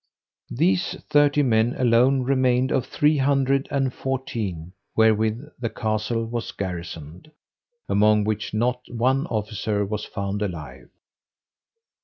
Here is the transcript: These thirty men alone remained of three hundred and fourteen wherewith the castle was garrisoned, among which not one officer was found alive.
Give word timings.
These 0.49 0.95
thirty 1.11 1.43
men 1.43 1.75
alone 1.75 2.23
remained 2.23 2.71
of 2.71 2.87
three 2.87 3.17
hundred 3.17 3.67
and 3.69 3.93
fourteen 3.93 4.73
wherewith 4.95 5.47
the 5.59 5.69
castle 5.69 6.25
was 6.25 6.51
garrisoned, 6.51 7.29
among 7.87 8.23
which 8.23 8.51
not 8.51 8.81
one 8.89 9.27
officer 9.27 9.85
was 9.85 10.03
found 10.03 10.41
alive. 10.41 10.89